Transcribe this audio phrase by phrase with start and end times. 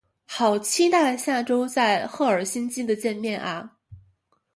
[0.25, 3.77] 好期待下周在赫尔辛基的见面啊